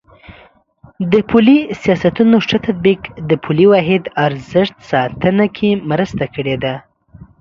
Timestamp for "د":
1.11-1.13, 3.29-3.31